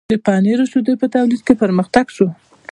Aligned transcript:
د 0.11 0.13
پنیر 0.25 0.59
او 0.63 0.67
شیدو 0.71 0.93
په 1.01 1.07
تولید 1.15 1.41
کې 1.47 1.53
پرمختګ 1.63 2.05
شو. 2.15 2.27